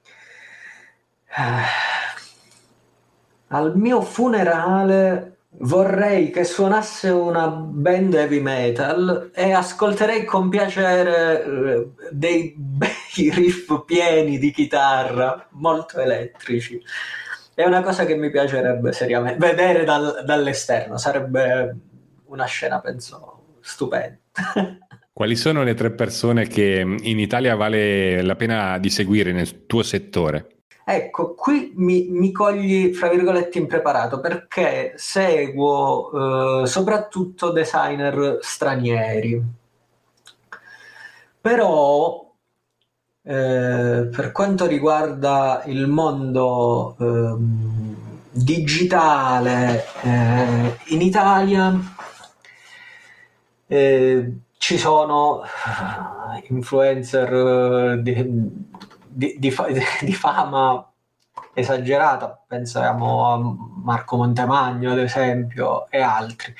[3.47, 11.89] Al mio funerale vorrei che suonasse una band heavy metal e ascolterei con piacere eh,
[12.11, 16.83] dei bei riff pieni di chitarra, molto elettrici.
[17.55, 21.77] è una cosa che mi piacerebbe seriamente vedere dal, dall'esterno, sarebbe
[22.25, 24.19] una scena, penso, stupenda.
[25.17, 29.85] Quali sono le tre persone che in Italia vale la pena di seguire nel tuo
[29.85, 30.57] settore?
[30.85, 39.41] Ecco, qui mi, mi cogli, fra virgolette, impreparato perché seguo eh, soprattutto designer stranieri.
[41.41, 42.35] Però,
[43.23, 47.37] eh, per quanto riguarda il mondo eh,
[48.33, 49.85] digitale
[50.87, 51.73] in Italia,
[53.69, 54.33] eh,
[54.65, 55.43] ci sono
[56.49, 58.15] influencer di,
[59.07, 59.53] di, di,
[60.01, 60.91] di fama
[61.53, 66.55] esagerata, pensiamo a Marco Montemagno ad esempio e altri,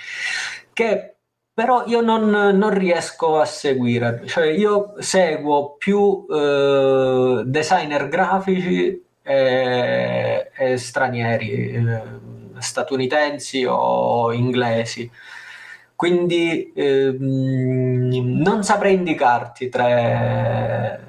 [0.75, 1.15] che
[1.55, 10.51] però io non, non riesco a seguire, cioè io seguo più eh, designer grafici e,
[10.55, 12.03] e stranieri, eh,
[12.59, 15.11] statunitensi o inglesi.
[16.05, 21.01] Quindi eh, non saprei indicarti tre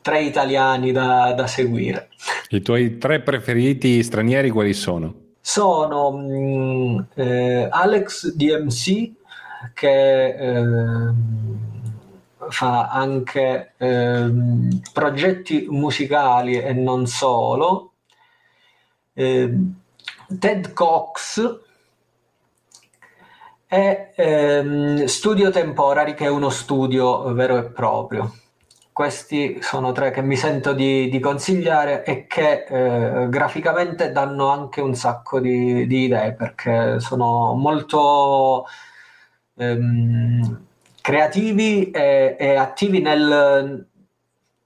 [0.00, 2.10] tre italiani da, da seguire.
[2.50, 5.14] I tuoi tre preferiti stranieri quali sono?
[5.40, 9.10] Sono mm, eh, Alex DMC
[9.74, 11.12] che eh,
[12.50, 14.30] fa anche eh,
[14.92, 17.94] progetti musicali e non solo,
[19.14, 19.74] ehm,
[20.38, 21.66] Ted Cox
[23.68, 28.34] e ehm, Studio Temporary che è uno studio vero e proprio.
[28.92, 34.80] Questi sono tre che mi sento di, di consigliare e che eh, graficamente danno anche
[34.80, 38.66] un sacco di, di idee perché sono molto
[39.56, 40.66] ehm,
[41.00, 43.87] creativi e, e attivi nel,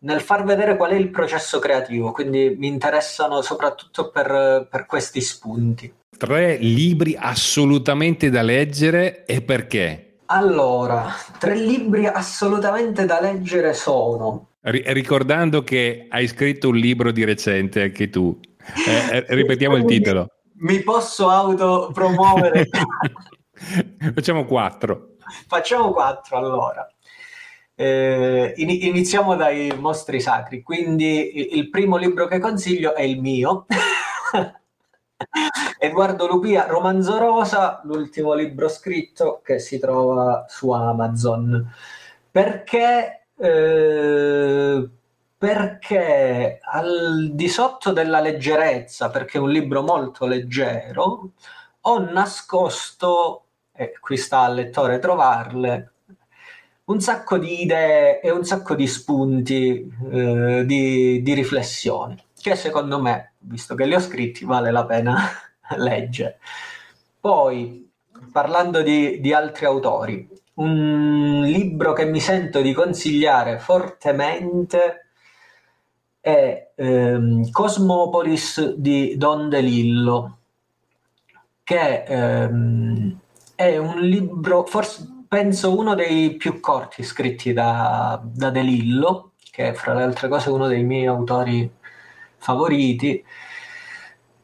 [0.03, 5.21] nel, far vedere qual è il processo creativo, quindi mi interessano soprattutto per, per questi
[5.21, 5.93] spunti.
[6.17, 10.19] Tre libri assolutamente da leggere e perché?
[10.27, 14.51] Allora, tre libri assolutamente da leggere sono.
[14.61, 18.39] R- ricordando che hai scritto un libro di recente anche tu.
[18.87, 20.29] Eh, eh ripetiamo il titolo.
[20.59, 22.69] Mi posso autopromuovere.
[24.15, 25.17] Facciamo quattro.
[25.49, 26.87] Facciamo quattro allora.
[27.83, 30.63] Eh, iniziamo dai mostri sacri.
[30.63, 33.67] Quindi il primo libro che consiglio è il mio.
[35.81, 41.73] Edoardo Lupia, Romanzo Rosa, l'ultimo libro scritto che si trova su Amazon.
[42.31, 44.89] Perché, eh,
[45.37, 51.33] perché al di sotto della leggerezza, perché è un libro molto leggero,
[51.81, 55.92] ho nascosto, e qui sta al lettore trovarle,
[56.85, 63.01] un sacco di idee e un sacco di spunti eh, di, di riflessione che secondo
[63.01, 65.17] me, visto che li ho scritti, vale la pena
[65.79, 66.41] leggere.
[67.21, 67.89] Poi,
[68.33, 75.07] parlando di, di altri autori, un libro che mi sento di consigliare fortemente
[76.21, 80.39] è ehm, Cosmopolis di Don DeLillo,
[81.63, 83.19] che ehm,
[83.55, 89.73] è un libro, forse penso uno dei più corti scritti da, da DeLillo, che è
[89.73, 91.71] fra le altre cose uno dei miei autori
[92.37, 93.25] favoriti.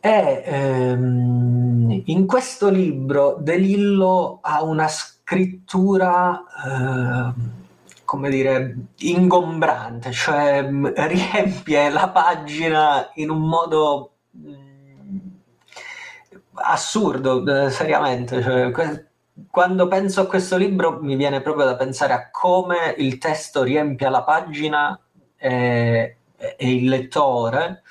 [0.01, 7.33] E ehm, in questo libro De Lillo ha una scrittura, eh,
[8.07, 10.67] come dire, ingombrante, cioè
[11.07, 15.19] riempie la pagina in un modo mh,
[16.55, 18.43] assurdo, eh, seriamente.
[18.43, 18.71] Cioè,
[19.51, 24.11] quando penso a questo libro mi viene proprio da pensare a come il testo riempia
[24.11, 24.99] la pagina
[25.37, 27.83] e, e il lettore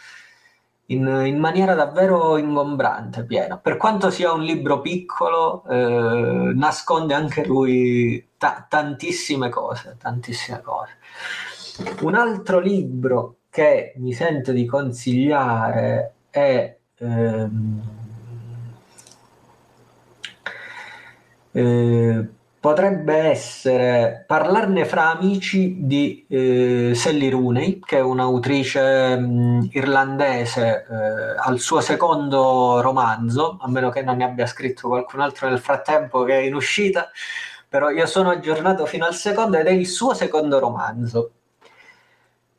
[0.88, 3.58] in, in, maniera davvero ingombrante, piena.
[3.58, 10.98] Per quanto sia un libro piccolo, eh, nasconde anche lui ta- tantissime cose, tantissime cose.
[12.02, 17.82] Un altro libro che mi sento di consigliare è ehm,
[21.52, 22.28] eh,
[22.60, 30.86] potrebbe essere parlarne fra amici di eh, Sally Rooney, che è un'autrice mh, mm, irlandese
[30.90, 35.60] eh, al suo secondo romanzo, a meno che non ne abbia scritto qualcun altro nel
[35.60, 37.10] frattempo che è in uscita,
[37.70, 41.32] però io sono aggiornato fino al secondo ed è il suo secondo romanzo,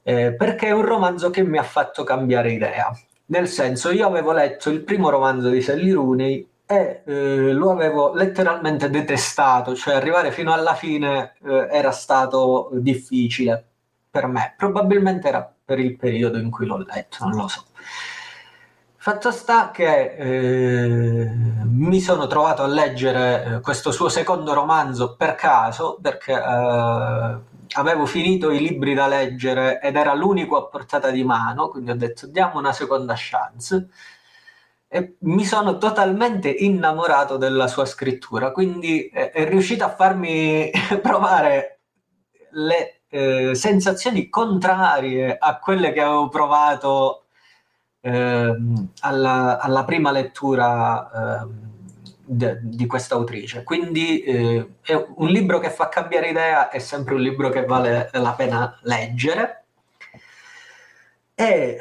[0.03, 2.91] eh, perché è un romanzo che mi ha fatto cambiare idea.
[3.26, 8.12] Nel senso, io avevo letto il primo romanzo di Sally Rooney e eh, lo avevo
[8.12, 13.64] letteralmente detestato, cioè arrivare fino alla fine eh, era stato difficile
[14.10, 17.64] per me, probabilmente era per il periodo in cui l'ho letto, non lo so.
[18.96, 21.30] Fatto sta che eh,
[21.64, 27.38] mi sono trovato a leggere eh, questo suo secondo romanzo per caso, perché eh,
[27.72, 31.96] avevo finito i libri da leggere ed era l'unico a portata di mano, quindi ho
[31.96, 33.88] detto diamo una seconda chance
[34.89, 40.70] e mi sono totalmente innamorato della sua scrittura, quindi è, è riuscito a farmi
[41.03, 41.80] provare
[42.53, 47.24] le eh, sensazioni contrarie a quelle che avevo provato
[48.01, 48.57] eh,
[49.01, 51.47] alla, alla, prima lettura eh,
[52.24, 53.64] de, di questa autrice.
[53.64, 58.09] Quindi eh, è un libro che fa cambiare idea, è sempre un libro che vale
[58.12, 59.64] la pena leggere.
[61.34, 61.78] E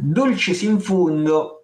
[0.00, 1.59] Dulcis in fundo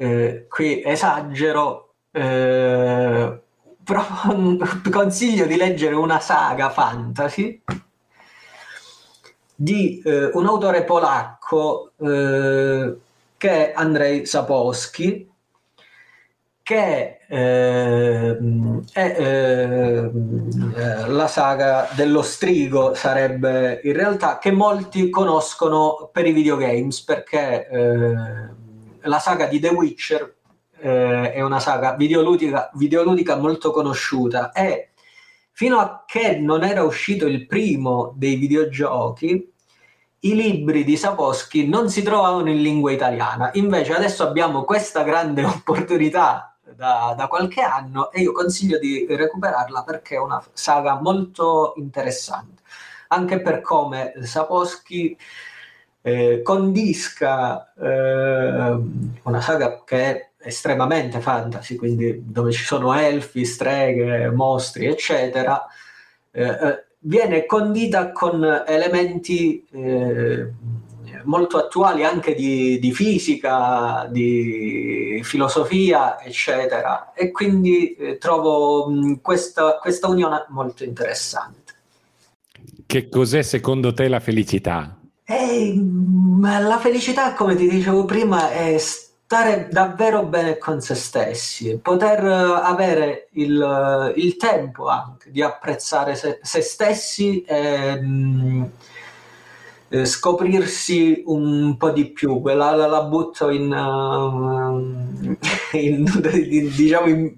[0.00, 3.40] eh, qui esagero, eh,
[3.84, 4.04] però
[4.90, 7.62] consiglio di leggere una saga fantasy
[9.60, 12.96] di eh, un autore polacco eh,
[13.36, 15.28] che è Andrzej Sapolsky,
[16.62, 18.38] che eh,
[18.92, 20.10] è eh,
[21.08, 27.66] la saga dello strigo, sarebbe in realtà, che molti conoscono per i videogames, perché
[29.02, 30.36] la saga di The Witcher
[30.80, 34.90] eh, è una saga videoludica, videoludica molto conosciuta e
[35.52, 39.52] fino a che non era uscito il primo dei videogiochi,
[40.20, 43.50] i libri di Sapolsky non si trovavano in lingua italiana.
[43.54, 49.82] Invece adesso abbiamo questa grande opportunità da, da, qualche anno e io consiglio di recuperarla
[49.82, 52.62] perché è una saga molto interessante.
[53.08, 55.16] Anche per come Sapolsky
[56.02, 58.80] eh, condisca eh,
[59.22, 65.66] una saga che è estremamente fantasy, quindi dove ci sono elfi, streghe, mostri, eccetera,
[66.30, 70.52] eh, eh viene condita con elementi eh,
[71.24, 77.12] molto attuali anche di, di, fisica, di filosofia, eccetera.
[77.12, 81.74] E quindi eh, trovo mh, questa, questa unione molto interessante.
[82.86, 84.97] Che cos'è secondo te la felicità?
[85.30, 85.74] E,
[86.40, 93.28] la felicità, come ti dicevo prima, è stare davvero bene con se stessi, poter avere
[93.32, 98.70] il, il tempo anche di apprezzare se, se stessi e mh,
[99.90, 102.40] eh, scoprirsi un po' di più.
[102.40, 105.36] Quella la, la butto in, uh,
[105.76, 106.04] in,
[106.74, 107.34] diciamo in,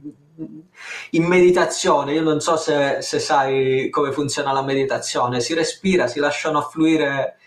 [1.10, 2.12] in meditazione.
[2.12, 5.40] Io non so se, se, sai come funziona la meditazione.
[5.40, 7.39] Si respira, si lasciano affluire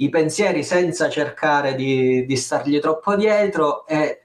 [0.00, 4.24] i pensieri senza cercare di, di stargli troppo dietro e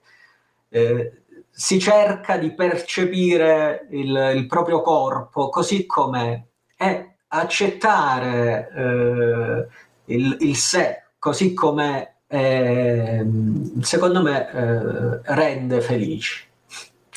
[0.70, 1.12] eh,
[1.50, 6.42] si cerca di percepire il, il proprio corpo così com'è.
[6.78, 13.26] E accettare eh, il, il, sé così com'è eh,
[13.82, 16.44] secondo me eh, rende felici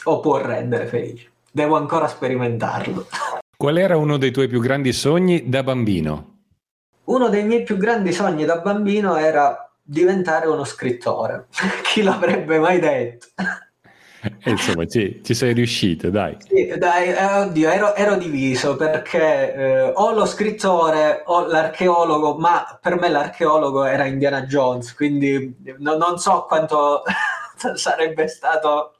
[0.04, 3.06] o può rendere felici devo ancora sperimentarlo.
[3.56, 6.37] Qual era uno dei tuoi più grandi sogni da bambino?
[7.08, 11.46] Uno dei miei più grandi sogni da bambino era diventare uno scrittore.
[11.82, 13.28] Chi l'avrebbe mai detto?
[14.20, 16.36] E insomma, ci, ci, sei riuscito, dai.
[16.40, 22.78] Sì, dai, eh, oddio, ero, ero, diviso perché eh, o lo scrittore o l'archeologo, ma
[22.82, 27.04] per me l'archeologo era Indiana Jones, quindi no, non so quanto
[27.74, 28.96] sarebbe stato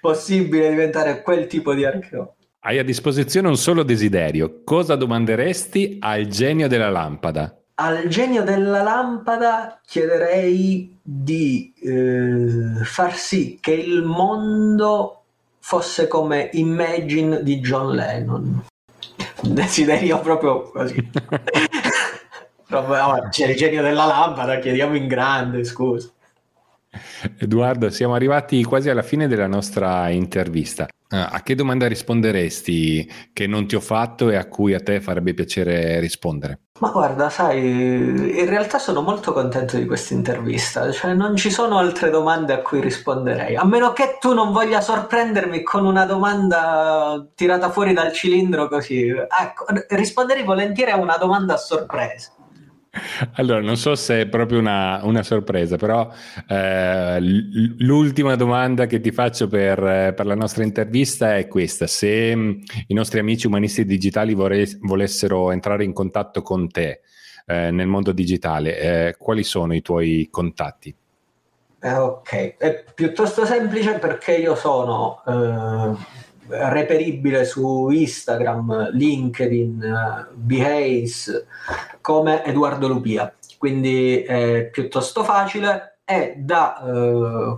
[0.00, 2.36] possibile diventare quel tipo di archeologo.
[2.66, 4.62] Hai a disposizione un solo desiderio.
[4.64, 7.54] Cosa domanderesti al genio della lampada?
[7.74, 15.24] Al genio della lampada chiederei di eh, far sì che il mondo
[15.58, 18.64] fosse come Imagine di John Lennon.
[19.42, 21.10] Desiderio proprio così.
[23.28, 26.13] c'è il genio della lampada, chiediamo in grande, scusa.
[27.38, 30.88] Edoardo, siamo arrivati quasi alla fine della nostra intervista.
[31.08, 35.00] Ah, a che domanda risponderesti che non ti ho fatto e a cui a te
[35.00, 36.60] farebbe piacere rispondere?
[36.80, 41.78] Ma guarda, sai, in realtà sono molto contento di questa intervista, cioè non ci sono
[41.78, 47.24] altre domande a cui risponderei, a meno che tu non voglia sorprendermi con una domanda
[47.36, 49.06] tirata fuori dal cilindro così.
[49.06, 52.32] Ecco, risponderei volentieri a una domanda a sorpresa.
[53.34, 56.10] Allora, non so se è proprio una, una sorpresa, però
[56.48, 61.86] eh, l'ultima domanda che ti faccio per, per, la nostra intervista è questa.
[61.86, 67.00] Se mh, i nostri amici umanisti digitali vorrei, volessero entrare in contatto con te
[67.46, 70.94] eh, nel mondo digitale, eh, quali sono i tuoi contatti?
[71.80, 76.22] Eh, ok, è piuttosto semplice perché io sono eh,
[76.70, 81.46] reperibile su Instagram, LinkedIn, Behance
[82.00, 83.32] come Edoardo Lupia.
[83.58, 85.98] Quindi è piuttosto facile.
[86.04, 87.56] e da eh,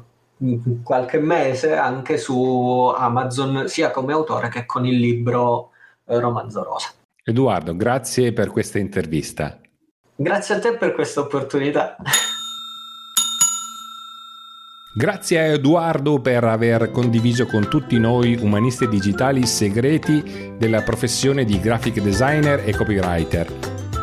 [0.84, 5.70] qualche mese anche su Amazon sia come autore che con il libro
[6.04, 6.90] eh, Romanzo Rosa.
[7.24, 9.58] Edoardo, grazie per questa intervista.
[10.14, 11.96] Grazie a te per questa opportunità.
[14.98, 21.44] Grazie a Edoardo per aver condiviso con tutti noi umanisti digitali i segreti della professione
[21.44, 23.46] di graphic designer e copywriter.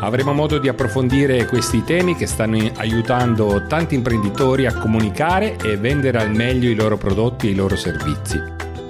[0.01, 6.19] Avremo modo di approfondire questi temi che stanno aiutando tanti imprenditori a comunicare e vendere
[6.19, 8.39] al meglio i loro prodotti e i loro servizi.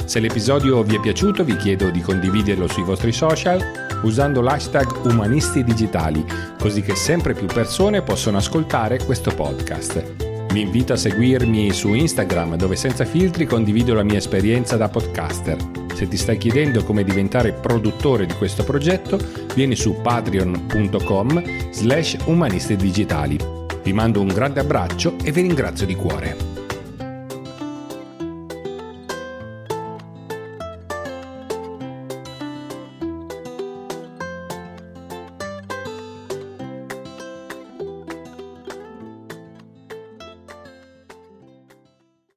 [0.03, 3.63] Se l'episodio vi è piaciuto vi chiedo di condividerlo sui vostri social
[4.01, 6.25] usando l'hashtag umanisti digitali,
[6.59, 10.32] così che sempre più persone possono ascoltare questo podcast.
[10.53, 15.57] Vi invito a seguirmi su Instagram dove senza filtri condivido la mia esperienza da podcaster.
[15.95, 19.17] Se ti stai chiedendo come diventare produttore di questo progetto,
[19.55, 23.35] vieni su patreon.com slash umanisti digitali.
[23.81, 26.52] Vi mando un grande abbraccio e vi ringrazio di cuore.